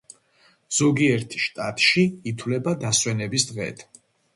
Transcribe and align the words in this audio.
ზოგიერთ 0.77 1.37
შტატში 1.45 2.07
ითვლება 2.35 2.77
დასვენების 2.87 3.51
დღედ. 3.53 3.91